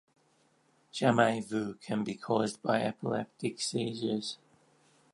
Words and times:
"Jamais 0.91 1.41
vu" 1.45 1.75
can 1.75 2.03
be 2.03 2.15
caused 2.15 2.63
by 2.63 2.81
epileptic 2.81 3.61
seizures. 3.61 4.39